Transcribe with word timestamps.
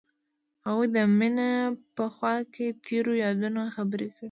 هغوی 0.65 0.87
د 0.95 0.97
مینه 1.17 1.49
په 1.95 2.03
خوا 2.15 2.35
کې 2.53 2.65
تیرو 2.85 3.13
یادونو 3.23 3.61
خبرې 3.75 4.07
کړې. 4.09 4.09